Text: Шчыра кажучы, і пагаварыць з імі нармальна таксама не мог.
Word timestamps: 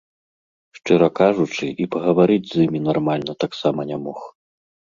Шчыра 0.77 1.09
кажучы, 1.19 1.65
і 1.85 1.87
пагаварыць 1.97 2.49
з 2.55 2.65
імі 2.65 2.79
нармальна 2.89 3.39
таксама 3.47 3.81
не 3.95 4.05
мог. 4.05 4.19